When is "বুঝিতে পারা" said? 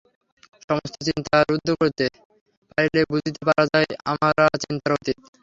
3.11-3.63